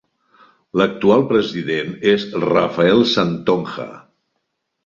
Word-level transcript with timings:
L'actual 0.79 1.25
president 1.33 1.93
és 2.13 2.25
Rafael 2.47 3.05
Santonja. 3.15 3.89